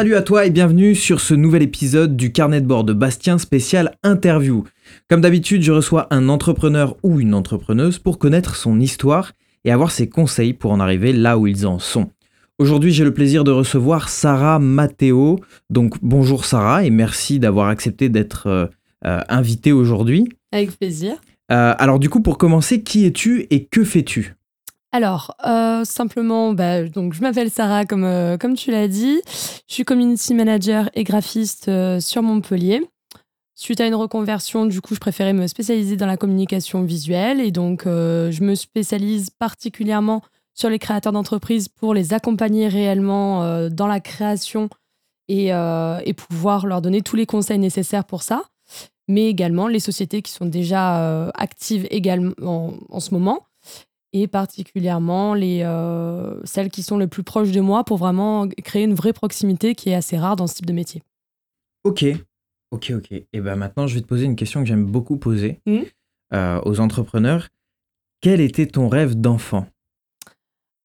[0.00, 3.36] Salut à toi et bienvenue sur ce nouvel épisode du carnet de bord de Bastien
[3.36, 4.64] spécial interview.
[5.10, 9.32] Comme d'habitude, je reçois un entrepreneur ou une entrepreneuse pour connaître son histoire
[9.66, 12.08] et avoir ses conseils pour en arriver là où ils en sont.
[12.58, 15.38] Aujourd'hui, j'ai le plaisir de recevoir Sarah Matteo.
[15.68, 18.66] Donc bonjour Sarah et merci d'avoir accepté d'être euh,
[19.04, 20.30] euh, invitée aujourd'hui.
[20.50, 21.16] Avec plaisir.
[21.52, 24.34] Euh, alors du coup, pour commencer, qui es-tu et que fais-tu?
[24.92, 29.20] Alors, euh, simplement, bah, donc je m'appelle Sarah, comme, euh, comme tu l'as dit.
[29.68, 32.82] Je suis community manager et graphiste euh, sur Montpellier.
[33.54, 37.50] Suite à une reconversion, du coup, je préférais me spécialiser dans la communication visuelle et
[37.50, 40.22] donc je me spécialise particulièrement
[40.54, 44.70] sur les créateurs d'entreprises pour les accompagner réellement dans la création
[45.28, 48.44] et, et, pouvoir leur donner tous les conseils nécessaires pour ça,
[49.08, 53.40] mais également les sociétés qui sont déjà actives également en, en ce moment
[54.12, 58.84] et particulièrement les, euh, celles qui sont le plus proches de moi pour vraiment créer
[58.84, 61.02] une vraie proximité qui est assez rare dans ce type de métier.
[61.84, 62.04] Ok,
[62.70, 63.12] ok, ok.
[63.12, 65.78] Et ben maintenant, je vais te poser une question que j'aime beaucoup poser mmh.
[66.34, 67.48] euh, aux entrepreneurs.
[68.20, 69.66] Quel était ton rêve d'enfant?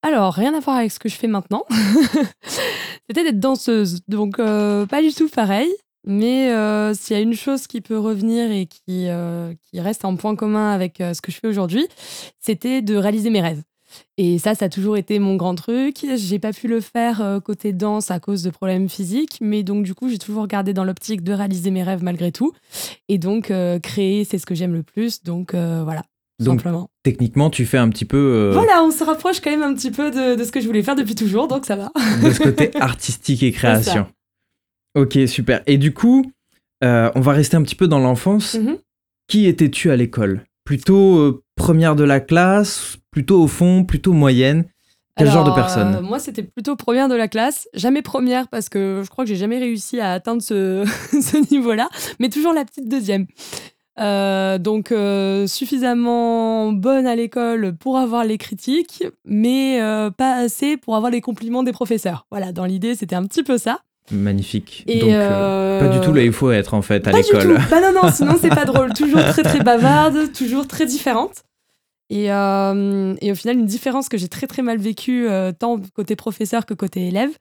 [0.02, 1.66] Alors, rien à voir avec ce que je fais maintenant.
[3.10, 5.70] C'était d'être danseuse, donc euh, pas du tout pareil.
[6.06, 10.06] Mais euh, s'il y a une chose qui peut revenir et qui, euh, qui reste
[10.06, 11.88] en point commun avec euh, ce que je fais aujourd'hui,
[12.40, 13.64] c'était de réaliser mes rêves.
[14.18, 16.06] Et ça, ça a toujours été mon grand truc.
[16.16, 19.94] J'ai pas pu le faire côté danse à cause de problèmes physiques, mais donc du
[19.94, 22.52] coup, j'ai toujours gardé dans l'optique de réaliser mes rêves malgré tout.
[23.08, 23.54] Et donc,
[23.84, 25.24] créer, c'est ce que j'aime le plus.
[25.24, 26.02] Donc voilà,
[26.40, 26.90] donc, simplement.
[27.04, 28.50] Techniquement, tu fais un petit peu.
[28.52, 30.84] Voilà, on se rapproche quand même un petit peu de, de, ce que je voulais
[30.84, 31.94] faire depuis toujours, donc ça va.
[32.22, 34.08] de ce côté artistique et création.
[34.96, 35.62] Ok, super.
[35.68, 36.26] Et du coup,
[36.84, 38.56] euh, on va rester un petit peu dans l'enfance.
[38.56, 38.78] Mhm.
[39.28, 40.44] Qui étais-tu à l'école?
[40.64, 44.66] Plutôt euh, première de la classe, plutôt au fond, plutôt moyenne?
[45.18, 45.96] Quel genre de personne?
[45.96, 47.68] euh, Moi, c'était plutôt première de la classe.
[47.74, 51.90] Jamais première parce que je crois que j'ai jamais réussi à atteindre ce, ce niveau-là,
[52.20, 53.26] mais toujours la petite deuxième.
[53.98, 54.94] donc
[55.48, 59.80] suffisamment bonne à l'école pour avoir les critiques, mais
[60.18, 62.28] pas assez pour avoir les compliments des professeurs.
[62.30, 63.80] Voilà, dans l'idée, c'était un petit peu ça.
[64.12, 64.86] Magnifique.
[64.88, 67.58] Donc, euh, pas du tout là il faut être en fait à l'école.
[67.72, 68.94] Bah non, non, sinon c'est pas drôle.
[68.94, 71.44] Toujours très très bavarde, toujours très différente.
[72.12, 75.82] Et, euh, et au final, une différence que j'ai très très mal vécue, euh, tant
[75.96, 77.32] côté professeur que côté élève,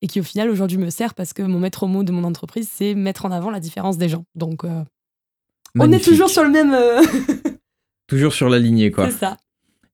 [0.00, 2.68] et qui au final aujourd'hui me sert parce que mon maître mot de mon entreprise,
[2.72, 4.24] c'est mettre en avant la différence des gens.
[4.36, 4.62] Donc
[5.76, 6.76] on est toujours sur le même.
[8.06, 9.10] toujours sur la lignée, quoi.
[9.10, 9.36] C'est ça.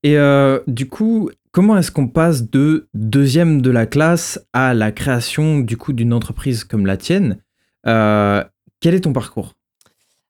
[0.03, 0.19] Et
[0.67, 5.77] du coup, Comment est-ce qu'on passe de deuxième de la classe à la création du
[5.77, 7.43] coup d'une entreprise comme la tienne
[7.85, 8.45] euh,
[8.79, 9.55] Quel est ton parcours?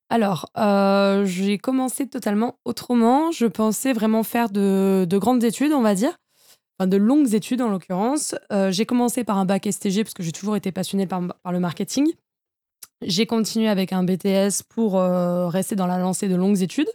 [0.08, 3.30] Alors, euh, j'ai commencé totalement autrement.
[3.30, 6.16] Je pensais vraiment faire de, grandes études, on va dire,
[6.80, 8.34] de longues études en l'occurrence.
[8.50, 11.52] Euh, j'ai commencé par un bac STG parce que j'ai toujours été passionnée par, par
[11.52, 12.10] le marketing.
[13.02, 16.88] J'ai continué avec un BTS pour rester dans la lancée de longues études.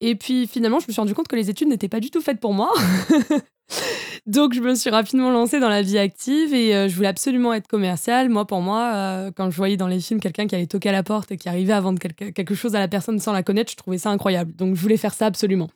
[0.00, 2.20] Et puis finalement, je me suis rendu compte que les études n'étaient pas du tout
[2.20, 2.72] faites pour moi.
[4.26, 7.54] Donc je me suis rapidement lancée dans la vie active et euh, je voulais absolument
[7.54, 8.28] être commerciale.
[8.28, 10.92] Moi, pour moi, euh, quand je voyais dans les films quelqu'un qui allait toquer à
[10.92, 13.70] la porte et qui arrivait à vendre quelque, chose à la personne sans la connaître,
[13.70, 14.54] je trouvais ça incroyable.
[14.54, 15.70] Donc je voulais faire ça absolument.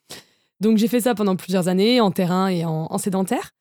[0.61, 3.53] Donc j'ai fait ça pendant plusieurs années en terrain et en, sédentaire.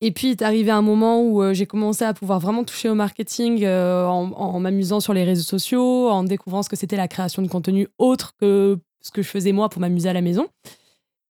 [0.00, 2.94] Et puis est arrivé un moment où euh, j'ai commencé à pouvoir vraiment toucher au
[2.94, 7.48] marketing en m'amusant sur les réseaux sociaux, en découvrant ce que c'était la création de
[7.48, 10.48] contenu autre que ce que je faisais moi pour m'amuser à la maison.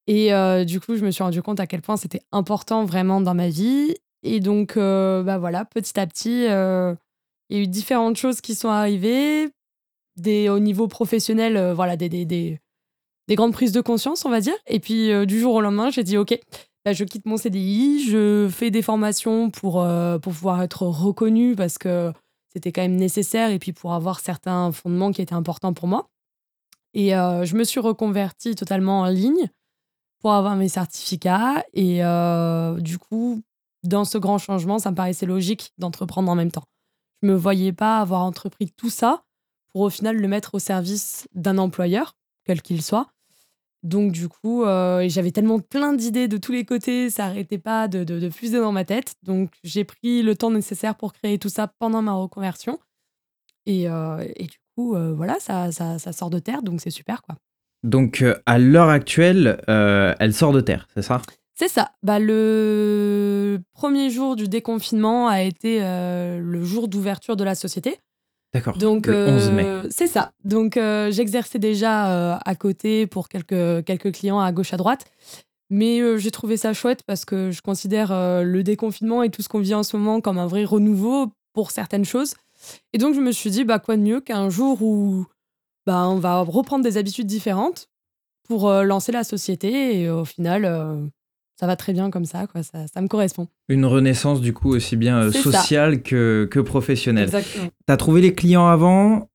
[0.09, 3.21] Et euh, du coup, je me suis rendu compte à quel point c'était important vraiment
[3.21, 3.95] dans ma vie.
[4.23, 6.95] Et donc, euh, bah voilà, petit à petit, euh,
[7.51, 9.51] il y a eu différentes choses qui sont arrivées.
[10.17, 12.59] Des, au niveau professionnel, voilà, des, des, des,
[13.29, 14.57] des, grandes prises de conscience, on va dire.
[14.67, 16.37] Et puis, du jour au lendemain, j'ai dit, OK,
[16.85, 19.87] bah, je quitte mon CDI, je fais des formations pour,
[20.21, 22.13] pour pouvoir être reconnue parce que
[22.53, 26.09] c'était quand même nécessaire et puis pour avoir certains fondements qui étaient importants pour moi.
[26.95, 29.51] Et euh, je me suis reconvertie totalement en ligne
[30.21, 31.65] pour avoir mes certificats.
[31.75, 33.43] Et euh, du coup,
[33.85, 36.65] dans ce grand changement, ça me paraissait logique d'entreprendre en même temps.
[37.23, 39.25] Je ne me voyais pas avoir entrepris tout ça
[39.73, 43.09] pour au final le mettre au service d'un employeur, quel qu'il soit.
[43.85, 47.87] Donc du coup, euh, j'avais tellement plein d'idées de tous les côtés, ça n'arrêtait pas
[47.87, 49.15] de, de, fuser dans ma tête.
[49.23, 52.81] Donc j'ai pris le temps nécessaire pour créer tout ça pendant ma reconversion.
[53.67, 57.37] Et, et du euh, voilà, ça, ça, sort de terre, donc c'est super, quoi.
[57.83, 61.21] Donc, euh, à l'heure actuelle, euh, elle sort de terre, c'est ça?
[61.55, 61.91] C'est ça.
[62.03, 67.99] Bah, le premier jour du déconfinement a été le jour d'ouverture de la société.
[68.55, 68.79] D'accord.
[68.79, 69.67] Donc, le 11 mai.
[69.91, 70.31] C'est ça.
[70.45, 70.79] Donc,
[71.11, 75.07] j'exerçais déjà à côté pour quelques, quelques clients à gauche, à droite.
[75.69, 79.59] Mais j'ai trouvé ça chouette parce que je considère le déconfinement et tout ce qu'on
[79.59, 82.37] vit en ce moment comme un vrai renouveau pour certaines choses.
[82.93, 85.27] Et donc, je me suis dit, bah, quoi de mieux qu'un jour où
[85.89, 87.89] bah, on va reprendre des habitudes différentes
[88.47, 90.01] pour euh, lancer la société.
[90.01, 90.97] Et au final, euh,
[91.59, 92.63] ça va très bien comme ça, quoi.
[92.63, 93.49] Ça, ça, me correspond.
[93.69, 97.25] Une renaissance, du coup, aussi bien euh, sociale que, que, professionnelle.
[97.25, 97.69] Exactement.
[97.87, 99.29] Tu as trouvé les clients avant,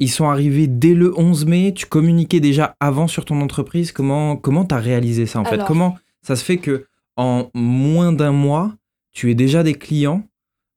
[0.00, 3.92] ils sont arrivés dès le 11 mai, tu communiquais déjà avant sur ton entreprise.
[3.92, 5.62] Comment comment tu as réalisé ça, en fait?
[5.64, 6.86] Comment ça se fait que
[7.16, 8.74] en moins d'un mois,
[9.12, 10.24] tu es déjà des clients?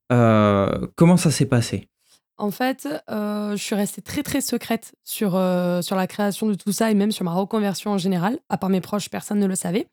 [0.10, 1.88] Comment ça s'est passé?
[2.38, 5.32] En fait, je suis restée très, très secrète sur,
[5.82, 8.40] sur la création de tout ça et même sur ma reconversion en général.
[8.50, 9.88] À part mes proches, personne ne le savait.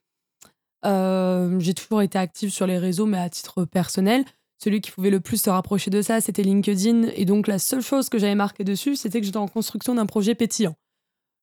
[0.83, 4.25] j'ai toujours été active sur les réseaux, mais à titre personnel.
[4.63, 7.09] Celui qui pouvait le plus se rapprocher de ça, c'était LinkedIn.
[7.15, 10.05] Et donc, la seule chose que j'avais marqué dessus, c'était que j'étais en construction d'un
[10.05, 10.75] projet pétillant.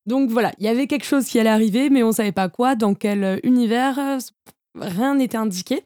[0.07, 2.49] Donc voilà, il y avait quelque chose qui allait arriver, mais on ne savait pas
[2.49, 4.19] quoi, dans quel univers,
[4.81, 5.83] rien n'était indiqué.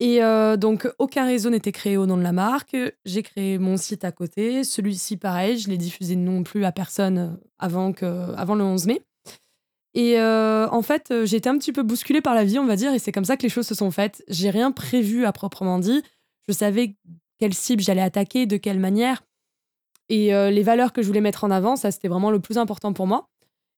[0.00, 2.74] Et euh, donc, aucun réseau n'était créé au nom de la marque.
[3.04, 4.64] J'ai créé mon site à côté.
[4.64, 9.02] Celui-ci, pareil, je l'ai diffusé non plus à personne avant, que, avant le 11 mai.
[9.92, 12.76] Et euh, en fait, j'ai été un petit peu bousculée par la vie, on va
[12.76, 14.24] dire, et c'est comme ça que les choses se sont faites.
[14.28, 16.02] J'ai rien prévu à proprement dit.
[16.48, 16.96] Je savais
[17.38, 19.22] quelle cible j'allais attaquer, de quelle manière.
[20.08, 22.56] Et euh, les valeurs que je voulais mettre en avant, ça, c'était vraiment le plus
[22.56, 23.28] important pour moi.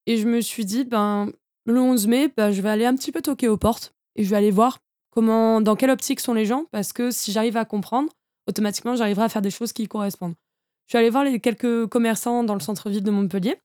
[0.07, 1.31] Et je me suis dit, ben,
[1.65, 4.31] le 11 mai, ben, je vais aller un petit peu toquer aux portes et je
[4.31, 4.82] vais aller voir
[5.13, 8.11] comment, dans quelle optique sont les gens, parce que si j'arrive à comprendre,
[8.49, 10.35] automatiquement, j'arriverai à faire des choses qui correspondent.
[10.87, 13.57] Je suis allée voir les quelques commerçants dans le centre-ville de Montpellier,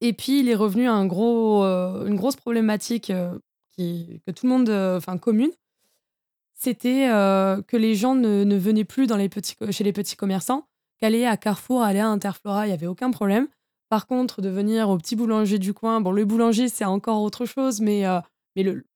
[0.00, 3.38] et puis il est revenu un gros, euh, une grosse problématique euh,
[3.78, 5.50] que tout le monde, euh, enfin commune,
[6.54, 7.08] c'était
[7.68, 10.66] que les gens ne, venaient plus dans les petits, chez les petits commerçants,
[10.98, 13.46] qu'aller à Carrefour, aller à Interflora, il n'y avait aucun problème.
[13.90, 17.44] Par contre, de venir au petit boulanger du coin, bon, le boulanger, c'est encore autre
[17.44, 18.04] chose, mais,
[18.56, 18.86] mais le,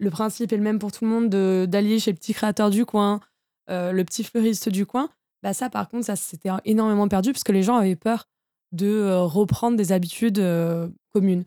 [0.00, 1.28] le principe est le même pour tout le monde
[1.66, 3.20] d'allier chez le petit créateur du coin,
[3.68, 5.10] euh, le petit fleuriste du coin.
[5.42, 8.26] Bah ça, par contre, ça s'était énormément perdu parce que les gens avaient peur
[8.72, 11.44] de euh, reprendre des habitudes euh, communes.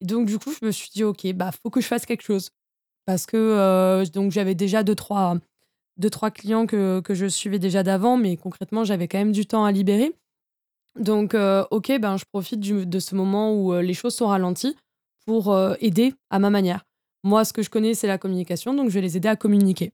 [0.00, 2.22] Et donc, du coup, je me suis dit, OK, bah, faut que je fasse quelque
[2.22, 2.50] chose.
[3.06, 5.38] Parce que donc j'avais déjà deux trois,
[5.96, 9.46] deux, trois clients que, que je suivais déjà d'avant, mais concrètement, j'avais quand même du
[9.46, 10.12] temps à libérer.
[11.00, 11.34] Donc,
[11.70, 14.76] OK, ben, je profite de ce moment où les choses sont ralenties
[15.24, 16.84] pour aider à ma manière.
[17.24, 19.92] Moi, ce que je connais, c'est la communication, donc je vais les aider à communiquer.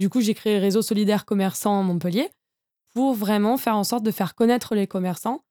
[0.00, 2.30] Du coup, j'ai créé Réseau Solidaire Commerçant Montpellier
[2.94, 5.42] pour vraiment faire en sorte de faire connaître les commerçants,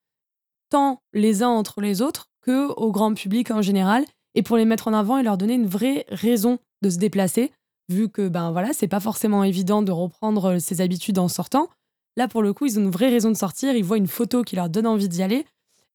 [0.69, 4.06] tant les uns entre les autres que au grand public en général,
[4.36, 7.51] et pour les mettre en avant et leur donner une vraie raison de se déplacer,
[7.89, 11.69] vu que ben voilà, c'est pas forcément évident de reprendre ses habitudes en sortant.
[12.18, 14.44] Là, pour le coup, ils ont une vraie raison de sortir, ils voient une photo
[14.44, 15.45] qui leur donne envie d'y aller.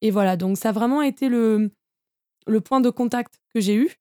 [0.01, 1.71] Et voilà, donc ça a vraiment été le,
[2.47, 3.95] le point de contact que j'ai eu.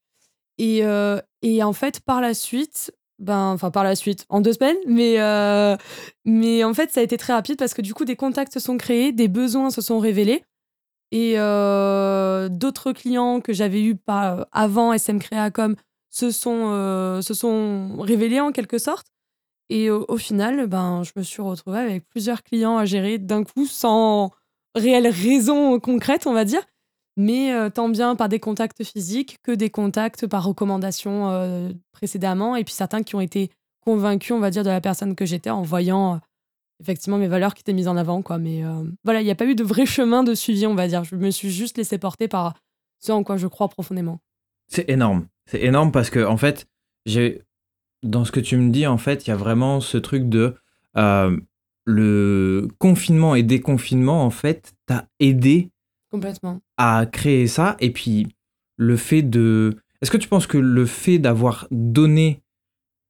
[0.58, 4.52] Et, euh, et en fait, par la suite, ben, enfin par la suite, en deux
[4.52, 5.76] semaines, mais, euh,
[6.24, 8.60] mais en fait, ça a été très rapide parce que du coup, des contacts se
[8.60, 10.44] sont créés, des besoins se sont révélés.
[11.10, 15.74] Et euh, d'autres clients que j'avais eus pas avant SM Créacom
[16.10, 19.06] se sont, se sont révélés en quelque sorte.
[19.70, 23.44] Et au, au, final, ben, je me suis retrouvée avec plusieurs clients à gérer d'un
[23.44, 24.32] coup sans
[24.74, 26.62] réelle raison concrète, on va dire
[27.18, 32.54] mais euh, tant bien par des contacts physiques que des contacts par recommandation euh, précédemment,
[32.54, 33.50] et puis certains qui ont été
[33.80, 36.18] convaincus, on va dire, de la personne que j'étais en voyant euh,
[36.80, 38.22] effectivement mes valeurs qui étaient mises en avant.
[38.22, 38.38] Quoi.
[38.38, 38.62] Mais
[39.02, 41.02] voilà, il n'y a pas eu de vrai chemin de suivi, on va dire.
[41.02, 42.54] Je me suis juste laissé porter par
[43.00, 44.20] ce en quoi je crois profondément.
[44.68, 45.26] C'est énorme.
[45.46, 46.68] C'est énorme parce que, en fait,
[47.04, 47.42] j'ai
[48.04, 50.54] dans ce que tu me dis, en fait, il y a vraiment ce truc de
[51.84, 55.72] le confinement et déconfinement, en fait, t'a aidé
[56.10, 56.60] Complètement.
[56.76, 57.76] À créer ça.
[57.80, 58.28] Et puis,
[58.76, 59.76] le fait de.
[60.00, 62.42] Est-ce que tu penses que le fait d'avoir donné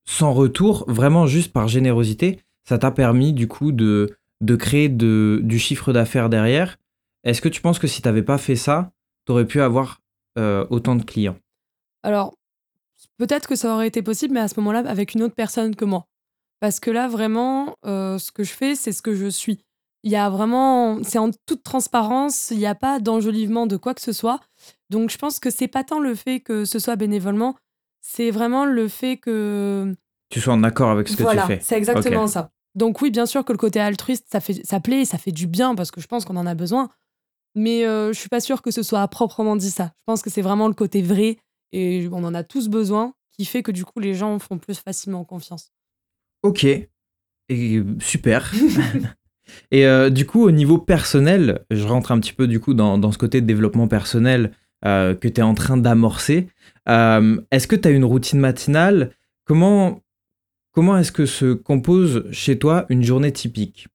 [0.06, 5.40] sans retour, vraiment juste par générosité, ça t'a permis du coup de, de créer de,
[5.42, 6.78] du chiffre d'affaires derrière?
[7.24, 8.90] Est-ce que tu penses que si tu n'avais pas fait ça,
[9.26, 10.00] tu aurais pu avoir
[10.38, 11.36] euh, autant de clients?
[12.02, 12.34] Alors,
[13.18, 15.84] peut-être que ça aurait été possible, mais à ce moment-là, avec une autre personne que
[15.84, 16.06] moi.
[16.60, 19.64] Parce que là, vraiment, euh, ce que je fais, c'est ce que je suis.
[20.04, 23.94] Il y a vraiment, c'est en toute transparence, il n'y a pas d'enjolivement de quoi
[23.94, 24.40] que ce soit.
[24.90, 27.56] Donc je pense que c'est pas tant le fait que ce soit bénévolement,
[28.00, 29.94] c'est vraiment le fait que
[30.30, 31.34] tu sois en accord avec ce que tu fais.
[31.34, 32.50] Voilà, c'est exactement ça.
[32.74, 35.46] Donc oui, bien sûr que le côté altruiste, ça fait, ça plaît, ça fait du
[35.46, 36.90] bien parce que je pense qu'on en a besoin.
[37.54, 39.86] Mais euh, je suis pas sûre que ce soit à proprement dit ça.
[39.86, 41.38] Je pense que c'est vraiment le côté vrai
[41.72, 44.78] et on en a tous besoin qui fait que du coup les gens font plus
[44.78, 45.72] facilement confiance.
[46.42, 48.52] Ok, et super.
[49.70, 53.12] Et euh, du coup, au niveau personnel, je rentre un petit peu du coup dans,
[53.12, 54.52] ce côté de développement personnel
[54.84, 56.48] euh, que tu es en train d'amorcer.
[56.88, 59.10] Euh, est-ce que tu as une routine matinale?
[59.44, 60.00] Comment,
[60.72, 63.88] comment est-ce que se compose chez toi une journée typique?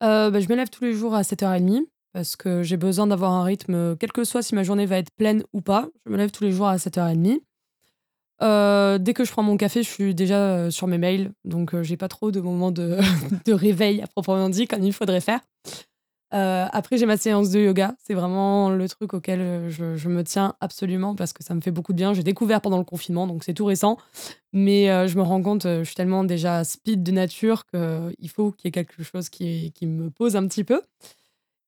[0.00, 3.42] Bah, je me lève tous les jours à 7h30 parce que j'ai besoin d'avoir un
[3.42, 5.88] rythme, quel que soit si ma journée va être pleine ou pas.
[6.04, 7.40] Je me lève tous les jours à 7h30.
[8.44, 11.80] Euh, dès que je prends mon café, je suis déjà euh, sur mes mails, donc
[11.82, 12.98] j'ai pas trop de moments de,
[13.46, 15.40] de réveil à proprement dit, comme il faudrait faire.
[16.30, 17.94] après, j'ai ma séance de yoga.
[18.04, 21.70] C'est vraiment le truc auquel je, je, me tiens absolument parce que ça me fait
[21.70, 22.12] beaucoup de bien.
[22.12, 23.98] J'ai découvert pendant le confinement, donc c'est tout récent.
[24.52, 28.66] Mais je me rends compte, je suis tellement déjà speed de nature qu'il faut qu'il
[28.66, 30.82] y ait quelque chose qui, qui, me pose un petit peu.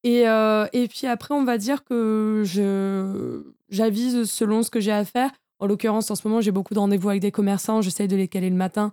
[0.02, 0.24] Et,
[0.72, 2.42] et puis après, on va dire que
[3.68, 5.30] j'avise selon ce que j'ai à faire.
[5.58, 7.82] En l'occurrence, en ce moment, j'ai beaucoup de rendez-vous avec des commerçants.
[7.82, 8.92] J'essaie de les caler le matin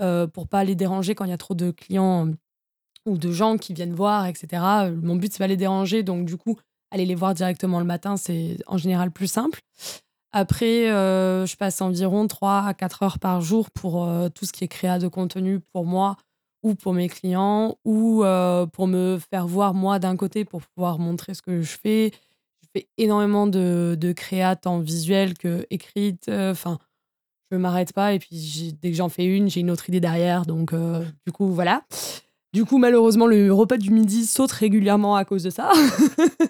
[0.00, 2.30] euh, pour pas les déranger quand il y a trop de clients
[3.06, 4.62] ou de gens qui viennent voir, etc.
[5.02, 6.02] Mon but, c'est pas les déranger.
[6.02, 6.56] Donc, du coup,
[6.90, 9.60] aller les voir directement le matin, c'est en général plus simple.
[10.32, 14.52] Après, euh, je passe environ 3 à 4 heures par jour pour euh, tout ce
[14.52, 16.16] qui est créa de contenu pour moi
[16.62, 20.98] ou pour mes clients ou euh, pour me faire voir moi d'un côté pour pouvoir
[20.98, 22.10] montrer ce que je fais
[22.98, 26.28] énormément de, de créa, tant visuelle que écrite.
[26.28, 26.78] Euh, enfin,
[27.50, 28.12] je m'arrête pas.
[28.12, 30.46] Et puis, dès que j'en fais une, j'ai une autre idée derrière.
[30.46, 31.84] Donc, euh, du coup, voilà.
[32.52, 35.70] Du coup, malheureusement, le repas du midi saute régulièrement à cause de ça.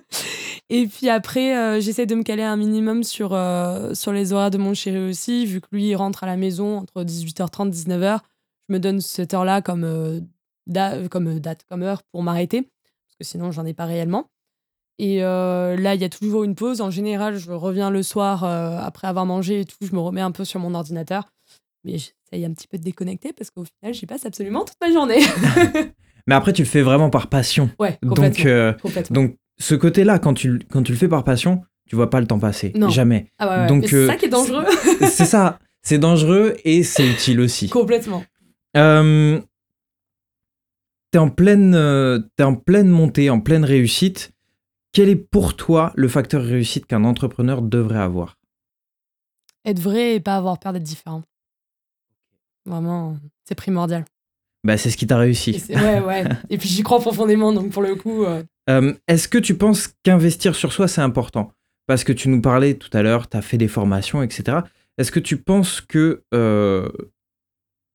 [0.71, 3.39] et puis après, euh, j'essaie de me caler un minimum sur,
[3.95, 6.79] sur les horaires de mon chéri aussi, vu que lui, il rentre à la maison
[6.79, 8.21] entre 18h30 et 19h.
[8.69, 10.27] Je me donne cette heure-là comme,
[11.11, 14.29] comme date, comme heure pour m'arrêter, parce que sinon, j'en ai pas réellement.
[14.99, 16.81] Et euh, là, il y a toujours une pause.
[16.81, 19.77] En général, je reviens le soir euh, après avoir mangé et tout.
[19.83, 21.25] Je me remets un peu sur mon ordinateur.
[21.85, 24.91] Mais j'essaye un petit peu de déconnecter parce qu'au final, j'y passe absolument toute ma
[24.91, 25.21] journée.
[26.27, 27.71] mais après, tu le fais vraiment par passion.
[27.79, 28.45] Ouais, complètement.
[28.45, 28.73] Donc, euh,
[29.11, 32.27] donc ce côté-là, quand tu, quand tu le fais par passion, tu vois pas le
[32.27, 32.73] temps passer.
[32.75, 32.89] Non.
[32.89, 33.31] Jamais.
[33.39, 34.65] Ah ouais, Donc, c'est ça qui est dangereux.
[35.01, 35.59] c'est ça.
[35.83, 37.69] C'est dangereux et c'est utile aussi.
[37.71, 38.25] Complètement.
[41.13, 41.75] T'es en pleine,
[42.39, 44.33] es en pleine montée, en pleine réussite.
[44.97, 48.39] Quel est pour toi le facteur réussite qu'un entrepreneur devrait avoir?
[49.67, 51.23] Être vrai et pas avoir peur d'être différent.
[52.65, 54.07] Vraiment, c'est primordial.
[54.65, 55.63] Bah, c'est ce qui t'a réussi.
[55.69, 56.25] Et ouais, ouais.
[56.49, 58.25] et puis j'y crois profondément, donc pour le coup.
[58.25, 61.53] Euh, euh, est-ce que tu penses qu'investir sur soi, c'est important?
[61.87, 64.61] Parce que tu nous parlais tout à l'heure, tu as fait des formations, etc.
[64.97, 66.89] Est-ce que tu penses que euh,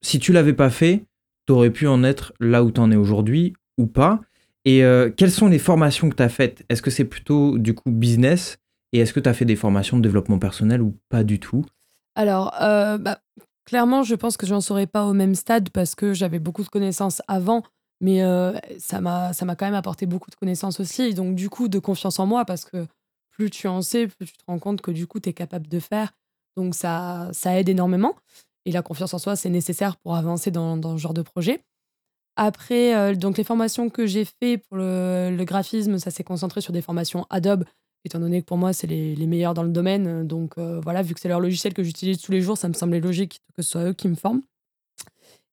[0.04, 1.04] si tu l'avais pas fait,
[1.48, 4.22] tu aurais pu en être là où tu en es aujourd'hui ou pas?
[4.66, 6.64] Et euh, quelles sont les formations que tu as faites?
[6.70, 8.58] Est-ce que c'est plutôt du coup business?
[8.94, 11.66] Et est-ce que tu as fait des formations de développement personnel ou pas du tout?
[12.16, 13.20] Alors, euh, bah,
[13.66, 16.64] clairement, je pense que je n'en serais pas au même stade parce que j'avais beaucoup
[16.64, 17.64] de connaissances avant,
[18.02, 21.04] mais euh, ça m'a quand même apporté beaucoup de connaissances aussi.
[21.04, 22.86] Et donc, du coup, de confiance en moi parce que
[23.32, 25.68] plus tu en sais, plus tu te rends compte que du coup, tu es capable
[25.68, 26.12] de faire.
[26.58, 28.16] Donc, ça, ça aide énormément.
[28.66, 31.64] Et la confiance en soi, c'est nécessaire pour avancer dans, dans ce genre de projet.
[32.44, 36.74] Après, euh, donc les formations que j'ai fait pour le, graphisme, ça s'est concentré sur
[36.74, 37.66] des formations Adobe,
[38.04, 40.26] étant donné que pour moi, c'est les, les meilleurs dans le domaine.
[40.26, 42.74] Donc euh, voilà, vu que c'est leur logiciel que j'utilise tous les jours, ça me
[42.74, 44.42] semblait logique que ce soit eux qui me forment.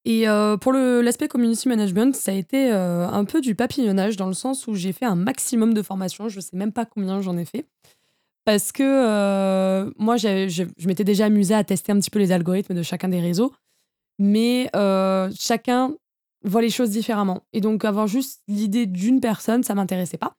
[0.07, 4.33] Et euh, pour l'aspect community management, ça a été un peu du papillonnage dans le
[4.33, 6.31] sens où j'ai fait un maximum de formations.
[6.31, 7.67] Je ne sais même pas combien j'en ai fait.
[8.47, 12.83] Parce que moi, je m'étais déjà amusée à tester un petit peu les algorithmes de
[12.83, 13.53] chacun des réseaux.
[14.19, 14.71] Mais
[15.39, 15.93] chacun
[16.45, 17.43] voit les choses différemment.
[17.53, 20.37] Et donc, avoir juste l'idée d'une personne, ça m'intéressait pas.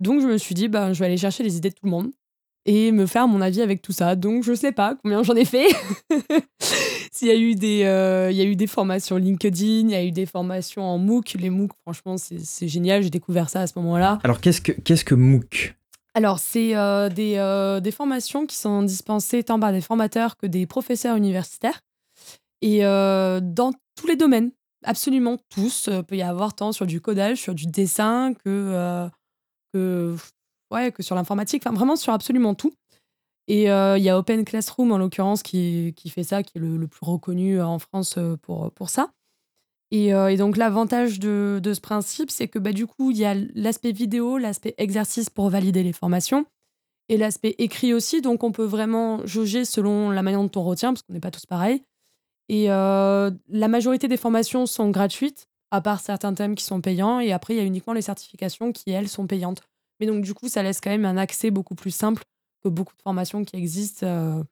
[0.00, 1.90] Donc, je me suis dit, bah, je vais aller chercher les idées de tout le
[1.90, 2.10] monde
[2.64, 4.16] et me faire mon avis avec tout ça.
[4.16, 5.66] Donc, je sais pas combien j'en ai fait.
[7.12, 9.94] S'il y a eu des, euh, il y a eu des formations LinkedIn, il y
[9.94, 11.34] a eu des formations en MOOC.
[11.34, 13.02] Les MOOC, franchement, c'est génial.
[13.02, 14.18] J'ai découvert ça à ce moment-là.
[14.24, 15.74] Alors, qu'est-ce que, qu'est-ce que MOOC?
[16.14, 20.46] Alors, c'est euh, des, euh, des, formations qui sont dispensées tant par des formateurs que
[20.46, 21.80] des professeurs universitaires
[22.60, 24.52] et dans tous les domaines
[24.84, 25.88] absolument tous.
[25.90, 29.10] Il peut y avoir tant sur du codage, sur du dessin que,
[29.74, 30.16] euh,
[30.72, 32.72] ouais, que sur l'informatique, enfin vraiment sur absolument tout.
[33.48, 36.60] Et euh, il y a Open Classroom en l'occurrence qui, qui, fait ça, qui est
[36.60, 39.10] le, plus reconnu en France euh, pour, pour ça.
[39.90, 43.26] Et, et donc l'avantage de, de, ce principe, c'est que bah, du coup, il y
[43.26, 46.46] a l'aspect vidéo, l'aspect exercice pour valider les formations,
[47.10, 48.22] et l'aspect écrit aussi.
[48.22, 51.30] Donc on peut vraiment jauger selon la manière dont on retient, parce qu'on n'est pas
[51.30, 51.82] tous pareils.
[52.48, 57.20] Et euh, la majorité des formations sont gratuites, à part certains thèmes qui sont payants.
[57.20, 59.62] Et après, il y a uniquement les certifications qui, elles, sont payantes.
[60.00, 62.24] Mais donc, du coup, ça laisse quand même un accès beaucoup plus simple
[62.62, 64.06] que beaucoup de formations qui existent.
[64.06, 64.42] Euh.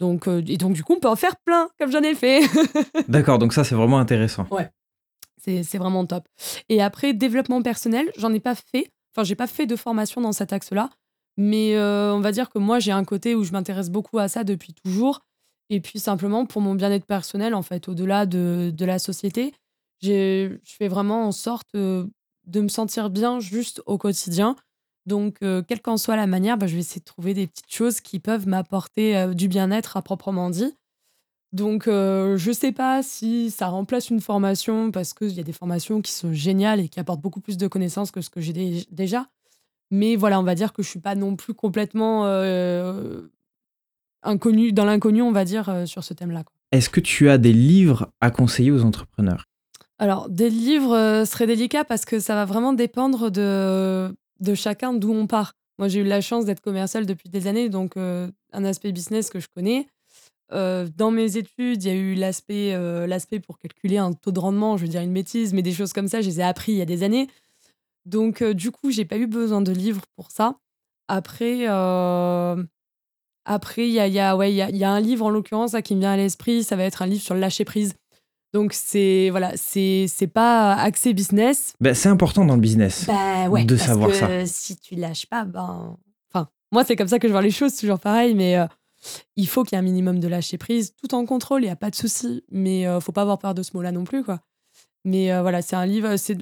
[0.00, 2.40] donc, euh, et donc, du coup, on peut en faire plein, comme j'en ai fait.
[3.08, 4.46] D'accord, donc ça, c'est vraiment intéressant.
[4.50, 4.70] Ouais,
[5.40, 6.28] c'est vraiment top.
[6.68, 8.90] Et après, développement personnel, j'en ai pas fait.
[9.14, 10.90] Enfin, j'ai pas fait de formation dans cet axe-là.
[11.38, 14.42] Mais on va dire que moi, j'ai un côté où je m'intéresse beaucoup à ça
[14.42, 15.20] depuis toujours.
[15.70, 19.52] Et puis simplement pour mon bien-être personnel, en fait, au-delà de, de la société,
[20.02, 21.74] je fais vraiment en sorte
[22.46, 24.56] de me sentir bien juste au quotidien.
[25.06, 27.72] Donc, euh, quelle qu'en soit la manière, bah, je vais essayer de trouver des petites
[27.72, 30.74] choses qui peuvent m'apporter euh, du bien-être à proprement dit.
[31.52, 35.52] Donc, euh, je sais pas si ça remplace une formation parce qu'il y a des
[35.52, 38.84] formations qui sont géniales et qui apportent beaucoup plus de connaissances que ce que j'ai
[38.90, 39.26] déjà.
[39.92, 42.24] Mais voilà, on va dire que je suis pas non plus complètement
[44.26, 46.44] inconnu, dans l'inconnu, on va dire, sur ce thème-là.
[46.72, 49.44] Est-ce que tu as des livres à conseiller aux entrepreneurs?
[49.98, 55.12] Alors, des livres seraient délicats parce que ça va vraiment dépendre de, de chacun d'où
[55.12, 55.54] on part.
[55.78, 59.40] Moi, j'ai eu la chance d'être commercial depuis des années, donc un aspect business que
[59.40, 59.86] je connais.
[60.50, 64.76] dans mes études, il y a eu l'aspect l'aspect pour calculer un taux de rendement,
[64.76, 66.78] je veux dire une bêtise, mais des choses comme ça, je les ai appris il
[66.78, 67.28] y a des années.
[68.04, 70.56] Donc, du coup, j'ai pas eu besoin de livres pour ça.
[71.08, 71.66] Après,
[73.46, 75.74] après, il y a, y, a, ouais, y, a, y a un livre en l'occurrence
[75.84, 76.64] qui me vient à l'esprit.
[76.64, 77.94] Ça va être un livre sur le lâcher prise.
[78.52, 81.74] Donc c'est voilà, c'est c'est pas accès business.
[81.80, 84.46] Bah, c'est important dans le business bah, ouais, de parce savoir que ça.
[84.46, 85.96] Si tu lâches pas, ben,
[86.32, 88.66] enfin, moi c'est comme ça que je vois les choses, toujours pareil, mais euh,
[89.36, 91.70] il faut qu'il y ait un minimum de lâcher prise, tout en contrôle, il y
[91.70, 94.24] a pas de souci, mais euh, faut pas avoir peur de ce mot-là non plus
[94.24, 94.40] quoi.
[95.04, 96.38] Mais euh, voilà, c'est un livre, c'est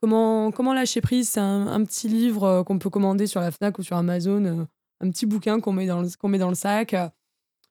[0.00, 3.78] comment comment lâcher prise, c'est un, un, petit livre qu'on peut commander sur la Fnac
[3.78, 4.66] ou sur Amazon
[5.00, 6.94] un petit bouquin qu'on met, dans le, qu'on met dans le sac.
[6.94, 7.08] Euh,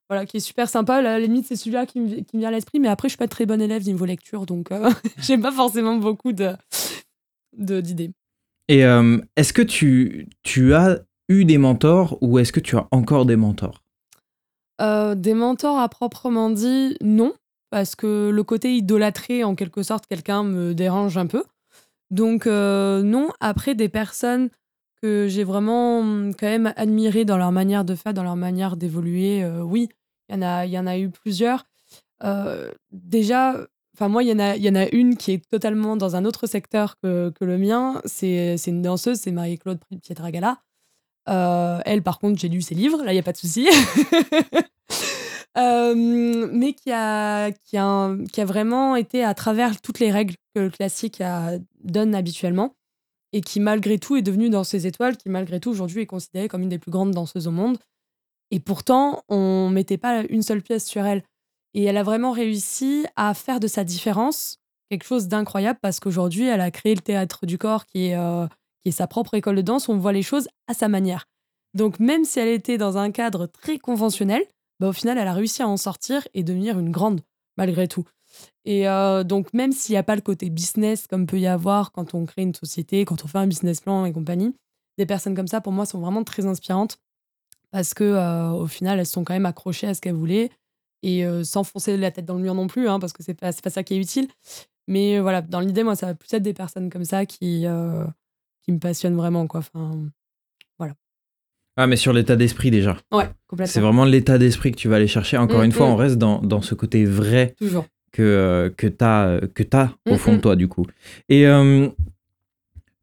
[0.10, 1.02] voilà, qui est super sympa.
[1.02, 2.80] la limite, c'est celui-là qui, me, qui me vient à l'esprit.
[2.80, 5.98] Mais après, je suis pas très bonne élève niveau lecture, donc euh, j'ai pas forcément
[5.98, 6.54] beaucoup de,
[7.58, 8.12] de, d'idées.
[8.70, 12.88] Et euh, est-ce que tu, tu as eu des mentors ou est-ce que tu as
[12.92, 13.84] encore des mentors?
[14.80, 17.34] Des mentors à proprement dit, non.
[17.70, 21.44] Parce que le côté idolâtré, en quelque sorte, quelqu'un me dérange un peu.
[22.12, 23.30] Donc, non.
[23.40, 24.50] Après, des personnes
[25.02, 28.78] que j'ai vraiment mmh, quand même admiré dans leur manière de faire, dans leur manière
[28.78, 29.44] d'évoluer.
[29.44, 29.90] Euh, oui,
[30.30, 31.66] il y, en a, y en a eu plusieurs.
[32.24, 33.56] Euh, déjà,
[33.96, 36.26] enfin moi, il y, en a, y en a une qui est totalement dans un
[36.26, 38.02] autre secteur que, que le mien.
[38.06, 40.58] C'est une danseuse, c'est Marie-Claude Pietragala.
[41.30, 43.68] Euh, elle, par contre, j'ai lu ses livres, là, il n'y a pas de souci.
[45.58, 45.94] euh,
[46.52, 51.22] mais qui a, qui, a, vraiment été à travers toutes les règles que le classique
[51.84, 52.76] donne habituellement
[53.34, 56.48] et qui malgré tout est devenue dans ses étoiles, qui malgré tout aujourd'hui est considérée
[56.48, 57.78] comme une des plus grandes danseuses au monde.
[58.52, 61.24] Et pourtant, on mettait pas une seule pièce sur elle.
[61.74, 64.58] Et elle a vraiment réussi à faire de sa différence
[64.90, 68.48] quelque chose d'incroyable parce qu'aujourd'hui, elle a créé le théâtre du corps qui est, euh,
[68.84, 71.26] qui est sa propre école de danse on voit les choses à sa manière.
[71.74, 74.44] Donc même si elle était dans un cadre très conventionnel,
[74.80, 77.22] bah, au final, elle a réussi à en sortir et devenir une grande,
[77.58, 78.06] malgré tout.
[78.68, 81.94] Et euh, donc, même s'il n'y a pas le côté business comme peut y avoir
[81.94, 84.54] quand on crée une société, quand on fait un business plan et compagnie,
[84.98, 87.00] des personnes comme ça, pour moi, sont vraiment très inspirantes
[87.72, 90.50] parce que euh, au final, elles sont quand même accrochées à ce qu'elles voulaient
[91.02, 93.36] et euh, sans foncer la tête dans le mur non plus, hein, parce que c'est
[93.36, 94.28] pas, pas ça qui est utile.
[94.90, 97.66] Mais voilà, dans l'idée, moi, ça va plus être des personnes comme ça qui,
[98.64, 99.60] qui me passionnent vraiment, quoi.
[99.60, 99.98] Enfin,
[100.78, 100.96] voilà.
[101.78, 102.98] Ah, mais sur l'état d'esprit déjà.
[103.14, 103.74] Ouais, complètement.
[103.74, 105.38] C'est vraiment l'état d'esprit que tu vas aller chercher.
[105.38, 105.92] Encore mmh, une fois, mmh.
[105.92, 107.54] on reste dans, dans ce côté vrai.
[107.58, 107.86] Toujours
[108.18, 110.88] que, euh, que tu as, que as au fond de toi, du coup.
[111.30, 111.88] Et euh,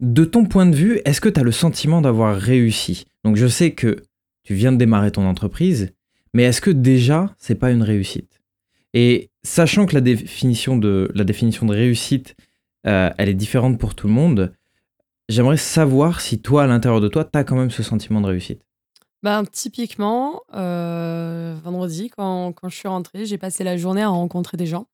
[0.00, 3.06] de ton point de vue, est-ce que tu as le sentiment d'avoir réussi?
[3.22, 4.02] Donc, je sais que
[4.42, 5.92] tu viens de démarrer ton entreprise,
[6.32, 8.42] mais est-ce que déjà, c'est pas une réussite?
[8.92, 12.34] Et sachant que la définition de, la définition de réussite,
[12.88, 14.52] euh, elle est différente pour tout le monde,
[15.28, 18.26] j'aimerais savoir si toi, à l'intérieur de toi, tu as quand même ce sentiment de
[18.26, 18.62] réussite.
[19.22, 24.66] Ben, typiquement, vendredi, quand, quand, je suis rentrée, j'ai passé la journée à rencontrer des
[24.66, 24.86] gens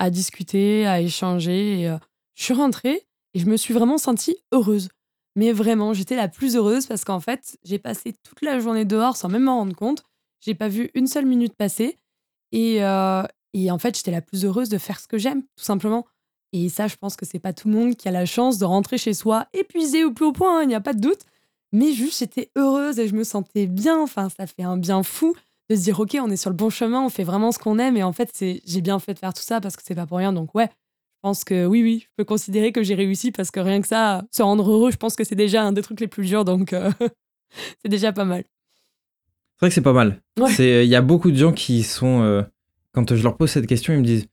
[0.00, 1.86] à discuter, à échanger.
[1.86, 1.98] Euh,
[2.34, 4.88] je suis rentrée et je me suis vraiment sentie heureuse.
[5.36, 9.16] Mais vraiment, j'étais la plus heureuse parce qu'en fait, j'ai passé toute la journée dehors
[9.16, 10.02] sans même m'en rendre compte.
[10.40, 11.98] J'ai pas vu une seule minute passer.
[12.50, 13.22] Et, euh,
[13.68, 16.06] en fait, j'étais la plus heureuse de faire ce que j'aime, tout simplement.
[16.52, 18.64] Et ça, je pense que c'est pas tout le monde qui a la chance de
[18.64, 21.20] rentrer chez soi épuisé au plus haut point, il n'y a pas de doute.
[21.72, 24.00] Mais juste, j'étais heureuse et je me sentais bien.
[24.00, 25.34] Enfin, ça fait un bien fou
[25.70, 27.78] de se dire ok on est sur le bon chemin on fait vraiment ce qu'on
[27.78, 29.94] aime et en fait c'est j'ai bien fait de faire tout ça parce que c'est
[29.94, 32.96] pas pour rien donc ouais je pense que oui oui je peux considérer que j'ai
[32.96, 35.72] réussi parce que rien que ça se rendre heureux je pense que c'est déjà un
[35.72, 36.90] des trucs les plus durs donc euh,
[37.82, 38.44] c'est déjà pas mal.
[39.56, 40.22] C'est vrai que c'est pas mal.
[40.58, 42.42] Il y a beaucoup de gens qui sont euh,
[42.92, 44.26] quand je leur pose cette question ils me disent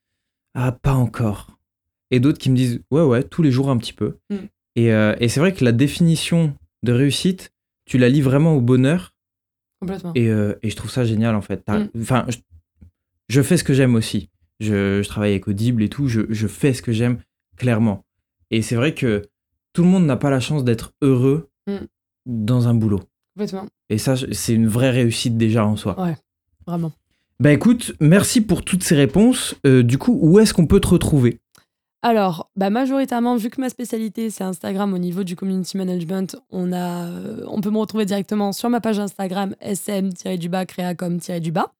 [0.55, 1.57] ah pas encore
[2.09, 4.17] et d'autres qui me disent ouais ouais tous les jours un petit peu.
[4.31, 4.35] Mm.
[4.75, 7.51] et, euh, et c'est vrai que la définition de réussite
[7.85, 9.13] tu la lis vraiment au bonheur
[10.15, 11.63] et, euh, et, je trouve ça génial en fait.
[11.67, 11.89] Mm.
[12.01, 12.25] Enfin,
[13.29, 14.29] je, fais ce que j'aime aussi.
[14.59, 16.07] Je, je, travaille avec Audible et tout.
[16.07, 17.19] Je, je fais ce que j'aime
[17.57, 18.05] clairement.
[18.49, 19.23] Et c'est vrai que
[19.73, 21.85] tout le monde n'a pas la chance d'être heureux mm.
[22.25, 23.01] dans un boulot.
[23.35, 23.67] Complètement.
[23.89, 26.01] Et ça, c'est une vraie réussite déjà en soi.
[26.01, 26.15] Ouais,
[26.65, 26.91] vraiment.
[27.39, 29.55] Bah écoute, merci pour toutes ces réponses.
[29.65, 31.39] Euh, du coup, où est-ce qu'on peut te retrouver?
[32.03, 36.71] Alors, bah, majoritairement, vu que ma spécialité, c'est Instagram au niveau du community management, on,
[36.71, 41.73] a, euh, on peut me retrouver directement sur ma page Instagram sm-du-bas créacom-du-bas.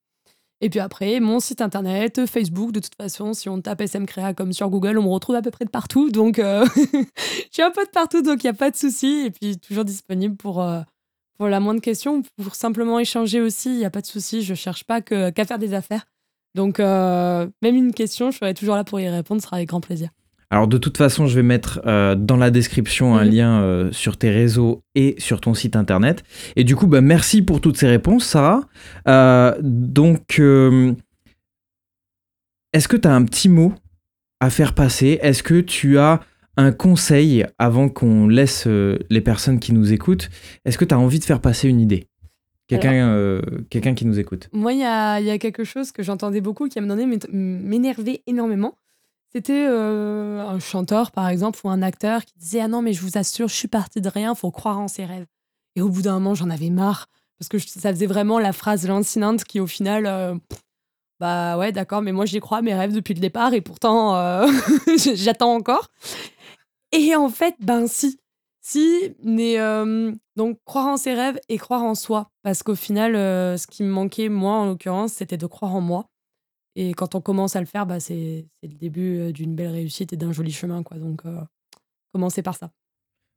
[0.60, 4.34] Et puis après, mon site internet, Facebook, de toute façon, si on tape SM Créa
[4.34, 6.10] comme sur Google, on me retrouve à peu près de partout.
[6.10, 9.26] Donc, euh, je suis un peu de partout, donc il n'y a pas de souci.
[9.26, 10.80] Et puis, toujours disponible pour, euh,
[11.38, 14.42] pour la moindre question, pour simplement échanger aussi, il n'y a pas de souci.
[14.42, 16.06] Je ne cherche pas qu'à faire des affaires.
[16.58, 19.68] Donc, euh, même une question, je serai toujours là pour y répondre, ce sera avec
[19.68, 20.08] grand plaisir.
[20.50, 23.30] Alors de toute façon, je vais mettre euh, dans la description un mhm.
[23.30, 26.24] lien euh, sur tes réseaux et sur ton site internet.
[26.56, 28.62] Et du coup, bah, merci pour toutes ces réponses, Sarah.
[29.62, 30.40] donc,
[32.72, 33.72] est-ce que tu as un petit mot
[34.40, 35.20] à faire passer?
[35.22, 36.18] Est-ce que tu as
[36.56, 40.28] un conseil avant qu'on laisse les personnes qui nous écoutent?
[40.64, 42.08] Est-ce que tu as envie de faire passer une idée?
[42.68, 44.50] Quelqu'un euh, quelqu'un qui nous écoute.
[44.52, 47.00] Moi, il y a, y a, quelque chose que j'entendais beaucoup qui, à un moment
[47.00, 48.76] donné, m'énervait énormément.
[49.32, 53.00] C'était euh, un chanteur, par exemple, ou un acteur qui disait Ah non, mais je
[53.00, 55.26] vous assure, je suis parti de rien, faut croire en ses rêves.
[55.76, 57.08] Et au bout d'un moment, j'en avais marre.
[57.38, 60.34] Parce que ça faisait vraiment la phrase lancinante qui, au final, euh,
[61.20, 64.46] bah ouais, d'accord, mais moi, j'y crois mes rêves depuis le départ et pourtant,
[65.14, 65.88] j'attends encore.
[66.92, 68.18] Et en fait, ben si.
[68.70, 72.30] Si, mais euh, donc croire en ses rêves et croire en soi.
[72.42, 75.80] Parce qu'au final, euh, ce qui me manquait, moi en l'occurrence, c'était de croire en
[75.80, 76.10] moi.
[76.76, 80.12] Et quand on commence à le faire, bah, c'est le début euh, d'une belle réussite
[80.12, 80.82] et d'un joli chemin.
[80.82, 80.98] Quoi.
[80.98, 81.22] Donc,
[82.12, 82.70] commencer par ça.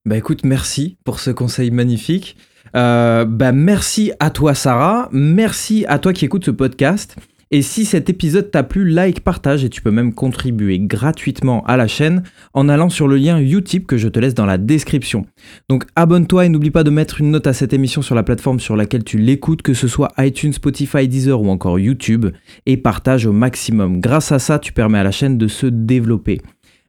[0.04, 2.36] Bah écoute, merci pour ce conseil magnifique.
[2.74, 7.16] bah merci à toi Sarah, merci à toi qui écoutes ce podcast.
[7.54, 11.76] Et si cet épisode t'a plu, like, partage et tu peux même contribuer gratuitement à
[11.76, 15.26] la chaîne en allant sur le lien Utip que je te laisse dans la description.
[15.68, 18.62] Donc abonne-toi et n'oublie pas de mettre une note à cette émission sur la plateforme
[18.62, 22.28] sur laquelle tu l'écoutes, que ce soit iTunes, Spotify, Deezer ou encore YouTube,
[22.66, 24.00] et partage au maximum.
[24.00, 26.40] Grâce à ça, tu permets à la chaîne de se développer.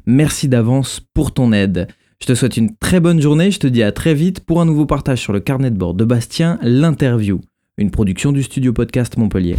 [0.07, 1.89] Merci d'avance pour ton aide.
[2.21, 4.65] Je te souhaite une très bonne journée, je te dis à très vite pour un
[4.65, 7.41] nouveau partage sur le carnet de bord de Bastien, l'interview,
[7.79, 9.57] une production du studio podcast Montpellier.